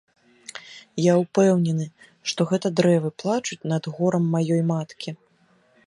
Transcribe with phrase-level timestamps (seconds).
[1.03, 1.85] Я ўпэўнены,
[2.31, 5.09] што гэта дрэвы плачуць над горам маёй маткі.